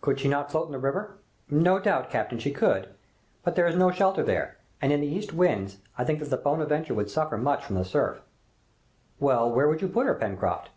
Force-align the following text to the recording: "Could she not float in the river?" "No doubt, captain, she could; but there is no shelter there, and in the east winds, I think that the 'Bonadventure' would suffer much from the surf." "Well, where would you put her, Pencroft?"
"Could 0.00 0.18
she 0.18 0.26
not 0.28 0.50
float 0.50 0.66
in 0.66 0.72
the 0.72 0.78
river?" 0.80 1.18
"No 1.48 1.78
doubt, 1.78 2.10
captain, 2.10 2.40
she 2.40 2.50
could; 2.50 2.88
but 3.44 3.54
there 3.54 3.68
is 3.68 3.76
no 3.76 3.92
shelter 3.92 4.24
there, 4.24 4.56
and 4.80 4.92
in 4.92 5.00
the 5.00 5.06
east 5.06 5.32
winds, 5.32 5.78
I 5.96 6.02
think 6.02 6.18
that 6.18 6.30
the 6.30 6.36
'Bonadventure' 6.36 6.94
would 6.94 7.08
suffer 7.12 7.38
much 7.38 7.64
from 7.64 7.76
the 7.76 7.84
surf." 7.84 8.22
"Well, 9.20 9.48
where 9.52 9.68
would 9.68 9.80
you 9.80 9.86
put 9.86 10.06
her, 10.08 10.14
Pencroft?" 10.14 10.70